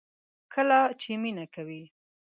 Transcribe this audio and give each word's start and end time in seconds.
کله 0.53 0.79
چې 1.01 1.11
مینه 1.21 1.45
کوئ 1.53 1.83